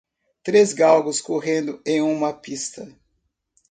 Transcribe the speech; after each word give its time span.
Três 0.43 0.73
galgos 0.73 1.21
correndo 1.21 1.79
em 1.85 2.01
uma 2.01 2.33
pista 2.33 2.91